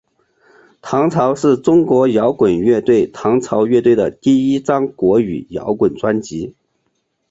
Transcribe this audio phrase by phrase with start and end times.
[0.81, 6.55] 唐朝是中国摇滚乐队唐朝乐队的第一张国语摇滚专辑。